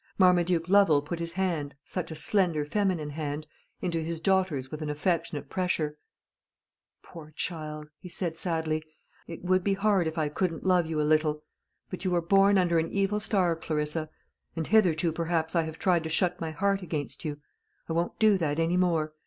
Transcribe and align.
Marmaduke 0.17 0.67
Lovel 0.67 1.03
put 1.03 1.19
his 1.19 1.33
hand 1.33 1.75
such 1.85 2.09
a 2.09 2.15
slender 2.15 2.65
feminine 2.65 3.11
hand 3.11 3.45
into 3.81 4.01
his 4.01 4.19
daughter's 4.19 4.71
with 4.71 4.81
an 4.81 4.89
affectionate 4.89 5.47
pressure. 5.47 5.95
"Poor 7.03 7.29
child!" 7.35 7.87
he 7.99 8.09
said 8.09 8.35
sadly. 8.35 8.81
"It 9.27 9.43
would 9.43 9.63
be 9.63 9.75
hard 9.75 10.07
if 10.07 10.17
I 10.17 10.27
couldn't 10.27 10.63
love 10.65 10.87
you 10.87 10.99
a 10.99 11.03
little. 11.03 11.43
But 11.91 12.03
you 12.03 12.09
were 12.09 12.19
born 12.23 12.57
under 12.57 12.79
an 12.79 12.91
evil 12.91 13.19
star, 13.19 13.55
Clarissa; 13.55 14.09
and 14.55 14.65
hitherto 14.65 15.11
perhaps 15.11 15.55
I 15.55 15.65
have 15.65 15.77
tried 15.77 16.03
to 16.05 16.09
shut 16.09 16.41
my 16.41 16.49
heart 16.49 16.81
against 16.81 17.23
you. 17.23 17.39
I 17.87 17.93
won't 17.93 18.17
do 18.17 18.39
that 18.39 18.57
any 18.57 18.77
more. 18.77 19.13